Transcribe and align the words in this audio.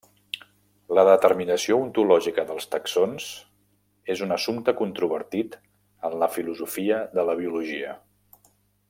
La 0.99 1.03
determinació 1.07 1.75
ontològica 1.81 2.45
dels 2.51 2.65
taxons 2.71 3.27
és 4.15 4.25
un 4.29 4.35
assumpte 4.39 4.75
controvertit 4.83 5.61
en 6.11 6.17
la 6.25 6.33
filosofia 6.39 7.03
de 7.19 7.31
la 7.33 7.37
biologia. 7.43 7.95